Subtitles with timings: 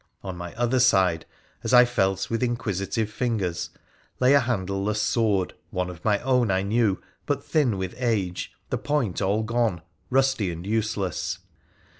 [0.23, 1.27] On my other side,
[1.63, 3.69] as I felt with in quisitive fingers,
[4.19, 8.79] lay a handleless sword, one of my own I knew, but thin with age, the
[8.79, 11.37] point all gone, rusty and useless.